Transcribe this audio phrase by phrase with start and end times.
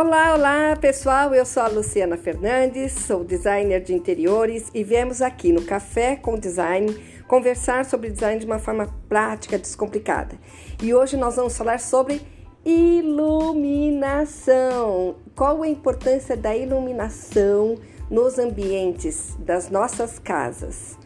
[0.00, 5.50] Olá, olá pessoal, eu sou a Luciana Fernandes, sou designer de interiores e viemos aqui
[5.50, 6.96] no Café com Design
[7.26, 10.38] conversar sobre design de uma forma prática, descomplicada.
[10.80, 12.22] E hoje nós vamos falar sobre
[12.64, 13.56] iluminação.
[15.34, 17.74] Qual a importância da iluminação
[18.08, 20.96] nos ambientes das nossas casas?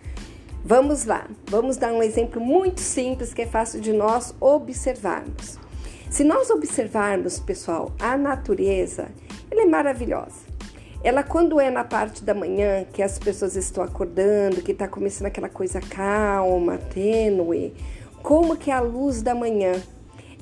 [0.62, 5.58] Vamos lá, vamos dar um exemplo muito simples que é fácil de nós observarmos.
[6.12, 9.08] Se nós observarmos, pessoal, a natureza,
[9.50, 10.42] ela é maravilhosa.
[11.02, 15.28] Ela, quando é na parte da manhã, que as pessoas estão acordando, que está começando
[15.28, 17.72] aquela coisa calma, tênue,
[18.22, 19.72] como que é a luz da manhã,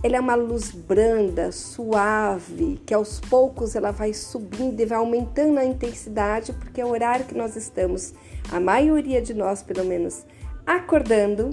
[0.02, 5.60] ela é uma luz branda, suave, que aos poucos ela vai subindo e vai aumentando
[5.60, 8.12] a intensidade, porque é o horário que nós estamos,
[8.50, 10.26] a maioria de nós, pelo menos,
[10.66, 11.50] acordando,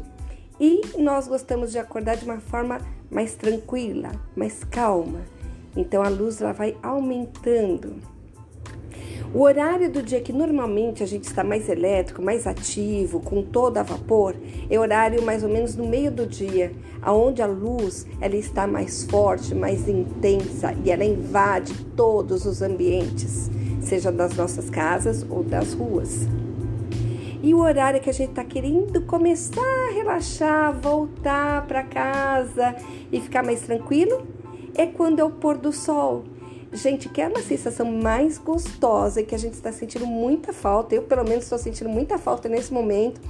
[0.59, 2.79] e nós gostamos de acordar de uma forma
[3.09, 5.21] mais tranquila, mais calma.
[5.75, 7.95] Então a luz ela vai aumentando.
[9.33, 13.77] O horário do dia que normalmente a gente está mais elétrico, mais ativo, com todo
[13.77, 14.33] a vapor,
[14.69, 19.03] é horário mais ou menos no meio do dia, aonde a luz ela está mais
[19.03, 25.73] forte, mais intensa e ela invade todos os ambientes, seja das nossas casas ou das
[25.73, 26.25] ruas.
[27.41, 32.75] E o horário que a gente está querendo começar a relaxar, voltar para casa
[33.11, 34.25] e ficar mais tranquilo
[34.75, 36.23] é quando é o pôr do sol.
[36.73, 41.03] Gente, que é uma sensação mais gostosa que a gente está sentindo muita falta, eu
[41.03, 43.21] pelo menos estou sentindo muita falta nesse momento,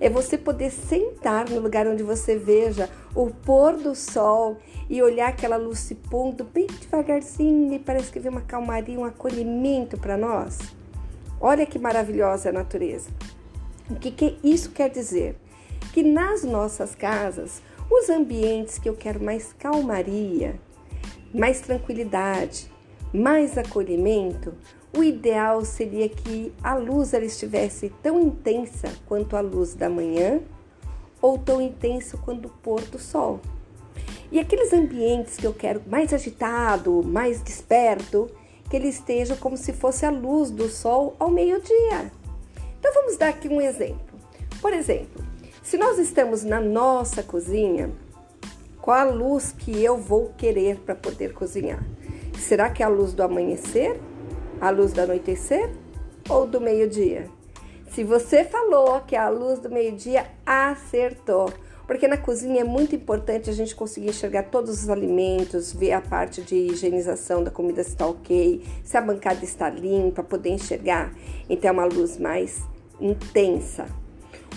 [0.00, 5.28] é você poder sentar no lugar onde você veja o pôr do sol e olhar
[5.28, 10.16] aquela luz se pondo bem devagarzinho e parece que vem uma calmaria, um acolhimento para
[10.16, 10.58] nós.
[11.40, 13.10] Olha que maravilhosa a natureza.
[13.88, 15.36] O que, que isso quer dizer?
[15.92, 20.58] Que nas nossas casas, os ambientes que eu quero mais calmaria,
[21.32, 22.68] mais tranquilidade,
[23.14, 24.54] mais acolhimento,
[24.96, 30.40] o ideal seria que a luz ela estivesse tão intensa quanto a luz da manhã
[31.22, 33.40] ou tão intensa quanto o pôr do sol.
[34.32, 38.28] E aqueles ambientes que eu quero mais agitado, mais desperto,
[38.68, 42.10] que ele esteja como se fosse a luz do sol ao meio-dia.
[42.88, 44.16] Então vamos dar aqui um exemplo.
[44.62, 45.20] Por exemplo,
[45.60, 47.90] se nós estamos na nossa cozinha,
[48.80, 51.84] qual a luz que eu vou querer para poder cozinhar?
[52.38, 54.00] Será que é a luz do amanhecer?
[54.60, 55.68] A luz do anoitecer?
[56.28, 57.28] Ou do meio-dia?
[57.90, 61.52] Se você falou que é a luz do meio-dia, acertou.
[61.88, 66.00] Porque na cozinha é muito importante a gente conseguir enxergar todos os alimentos, ver a
[66.00, 71.12] parte de higienização da comida se está ok, se a bancada está limpa, poder enxergar.
[71.50, 72.62] Então é uma luz mais
[73.00, 73.86] intensa.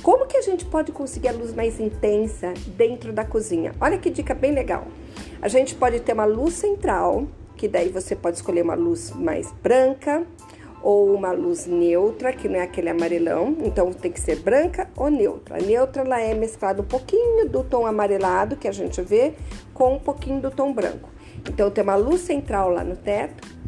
[0.01, 3.73] Como que a gente pode conseguir a luz mais intensa dentro da cozinha?
[3.81, 4.87] Olha que dica bem legal.
[5.41, 7.27] A gente pode ter uma luz central,
[7.57, 10.25] que daí você pode escolher uma luz mais branca
[10.81, 15.09] ou uma luz neutra, que não é aquele amarelão, então tem que ser branca ou
[15.09, 15.57] neutra.
[15.57, 19.33] A neutra ela é mesclada um pouquinho do tom amarelado que a gente vê
[19.73, 21.09] com um pouquinho do tom branco.
[21.49, 23.58] Então tem uma luz central lá no teto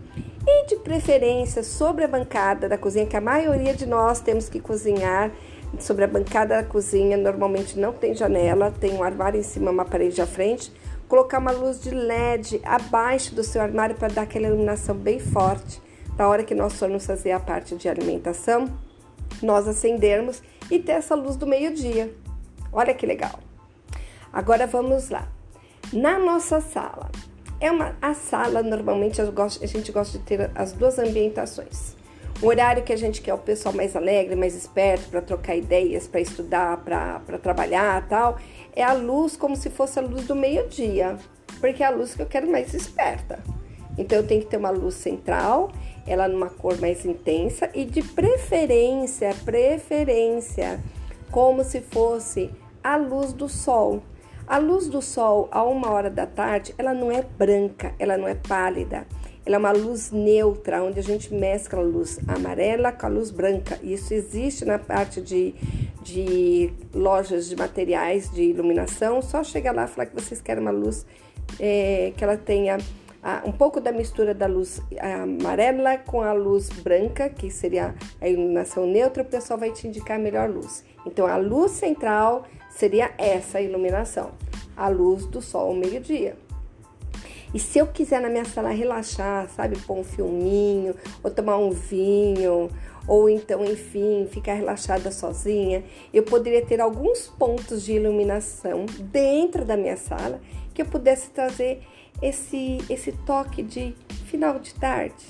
[0.46, 4.60] e de preferência sobre a bancada da cozinha, que a maioria de nós temos que
[4.60, 5.32] cozinhar
[5.80, 9.86] sobre a bancada da cozinha, normalmente não tem janela, tem um armário em cima, uma
[9.86, 10.72] parede à frente.
[11.08, 15.82] Colocar uma luz de LED abaixo do seu armário para dar aquela iluminação bem forte.
[16.18, 18.68] Na hora que nós formos fazer a parte de alimentação,
[19.42, 22.14] nós acendermos e ter essa luz do meio-dia.
[22.72, 23.40] Olha que legal.
[24.32, 25.28] Agora vamos lá.
[25.92, 27.10] Na nossa sala,
[27.62, 31.96] é uma, a sala, normalmente, gosto, a gente gosta de ter as duas ambientações.
[32.42, 36.08] O horário que a gente quer o pessoal mais alegre, mais esperto, para trocar ideias,
[36.08, 38.40] para estudar, para trabalhar tal,
[38.76, 41.18] é a luz como se fosse a luz do meio-dia,
[41.60, 43.38] porque é a luz que eu quero mais esperta.
[43.96, 45.72] Então eu tenho que ter uma luz central,
[46.08, 50.80] ela numa cor mais intensa e de preferência, preferência,
[51.30, 52.50] como se fosse
[52.84, 54.02] a luz do sol.
[54.48, 58.28] A luz do sol a uma hora da tarde, ela não é branca, ela não
[58.28, 59.06] é pálida.
[59.46, 63.32] Ela é uma luz neutra, onde a gente mescla a luz amarela com a luz
[63.32, 63.80] branca.
[63.82, 65.56] Isso existe na parte de,
[66.04, 69.22] de lojas de materiais de iluminação.
[69.22, 71.06] Só chega lá e falar que vocês querem uma luz
[71.60, 72.78] é, que ela tenha
[73.24, 78.28] ah, um pouco da mistura da luz amarela com a luz branca, que seria a
[78.28, 80.84] iluminação neutra, o pessoal vai te indicar a melhor luz.
[81.06, 84.32] Então, a luz central seria essa iluminação,
[84.76, 86.36] a luz do sol ao meio-dia.
[87.54, 91.72] E se eu quiser na minha sala relaxar, sabe, pôr um filminho, ou tomar um
[91.72, 92.70] vinho,
[93.06, 95.84] ou então, enfim, ficar relaxada sozinha,
[96.14, 100.40] eu poderia ter alguns pontos de iluminação dentro da minha sala
[100.74, 101.84] que eu pudesse trazer
[102.22, 103.94] esse, esse toque de
[104.26, 105.26] final de tarde.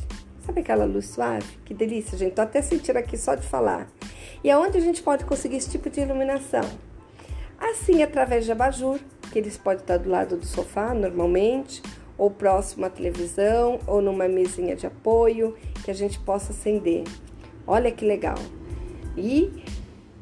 [0.46, 1.58] Sabe aquela luz suave?
[1.66, 2.34] Que delícia, gente.
[2.34, 3.88] Tô até sentindo aqui só de falar.
[4.44, 6.68] E aonde a gente pode conseguir esse tipo de iluminação?
[7.62, 9.00] Assim, através de abajur,
[9.32, 11.84] que eles podem estar do lado do sofá normalmente,
[12.18, 15.56] ou próximo à televisão, ou numa mesinha de apoio,
[15.86, 17.04] que a gente possa acender.
[17.68, 18.38] Olha que legal.
[19.16, 19.64] E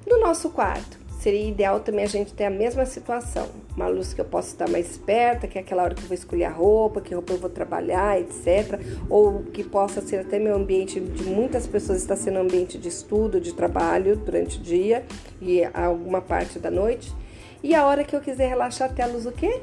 [0.06, 3.48] no nosso quarto, seria ideal também a gente ter a mesma situação.
[3.76, 6.16] Uma luz que eu possa estar mais perto, que é aquela hora que eu vou
[6.16, 8.80] escolher a roupa, que roupa eu vou trabalhar, etc.
[9.10, 13.40] Ou que possa ser até meu ambiente de muitas pessoas está sendo ambiente de estudo,
[13.40, 15.06] de trabalho durante o dia
[15.42, 17.14] e alguma parte da noite.
[17.62, 19.62] E a hora que eu quiser relaxar até a luz o quê?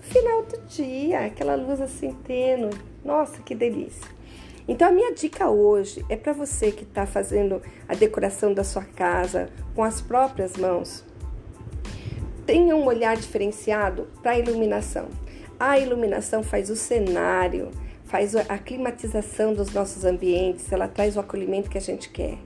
[0.00, 2.70] Final do dia, aquela luz assim tênue.
[3.04, 4.08] Nossa, que delícia.
[4.66, 8.84] Então a minha dica hoje é para você que está fazendo a decoração da sua
[8.84, 11.04] casa com as próprias mãos.
[12.44, 15.08] Tenha um olhar diferenciado para a iluminação.
[15.58, 17.70] A iluminação faz o cenário,
[18.08, 22.38] faz a climatização dos nossos ambientes, ela traz o acolhimento que a gente quer.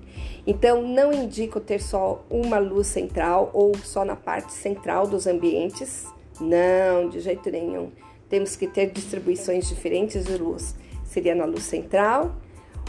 [0.47, 6.07] Então, não indico ter só uma luz central ou só na parte central dos ambientes.
[6.41, 7.91] Não, de jeito nenhum.
[8.29, 10.75] Temos que ter distribuições diferentes de luz
[11.13, 12.35] seria na luz central,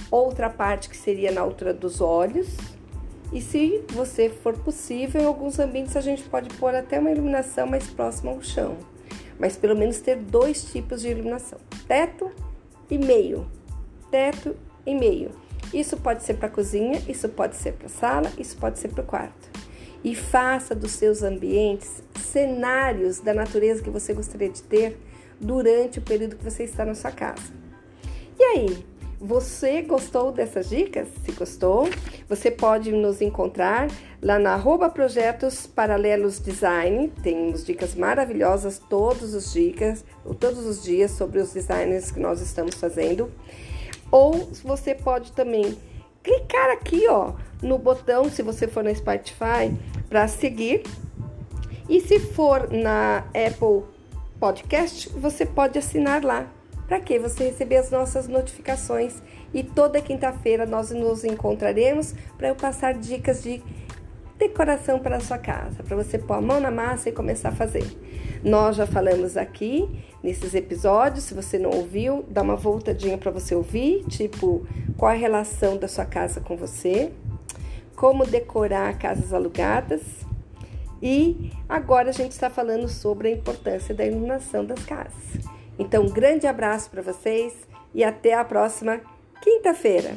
[0.09, 2.55] outra parte que seria na altura dos olhos.
[3.31, 7.67] E se você for possível, em alguns ambientes a gente pode pôr até uma iluminação
[7.67, 8.77] mais próxima ao chão,
[9.39, 12.31] mas pelo menos ter dois tipos de iluminação: teto
[12.93, 13.47] e meio.
[14.11, 14.55] Teto
[14.85, 15.31] e meio.
[15.73, 18.89] Isso pode ser para a cozinha, isso pode ser para a sala, isso pode ser
[18.89, 19.49] para o quarto.
[20.03, 24.99] E faça dos seus ambientes cenários da natureza que você gostaria de ter
[25.39, 27.51] durante o período que você está na sua casa.
[28.37, 28.85] E aí,
[29.23, 31.07] você gostou dessas dicas?
[31.23, 31.89] Se gostou,
[32.27, 33.89] você pode nos encontrar
[34.21, 37.07] lá na arroba Projetos Paralelos Design.
[37.23, 40.03] Temos dicas maravilhosas todos os dicas,
[40.41, 43.31] todos os dias sobre os designs que nós estamos fazendo.
[44.11, 45.77] Ou você pode também
[46.21, 47.31] clicar aqui, ó,
[47.61, 49.73] no botão, se você for no Spotify,
[50.09, 50.83] para seguir.
[51.87, 53.83] E se for na Apple
[54.37, 56.45] Podcast, você pode assinar lá
[56.93, 59.15] para que você receber as nossas notificações.
[59.51, 63.63] E toda quinta-feira nós nos encontraremos para eu passar dicas de
[64.37, 67.51] decoração para a sua casa, para você pôr a mão na massa e começar a
[67.51, 67.83] fazer.
[68.43, 69.89] Nós já falamos aqui
[70.21, 74.63] nesses episódios, se você não ouviu, dá uma voltadinha para você ouvir, tipo,
[74.95, 77.11] qual a relação da sua casa com você,
[77.95, 80.03] como decorar casas alugadas.
[81.01, 85.42] E agora a gente está falando sobre a importância da iluminação das casas.
[85.77, 87.53] Então, um grande abraço para vocês
[87.93, 89.01] e até a próxima
[89.41, 90.15] quinta-feira.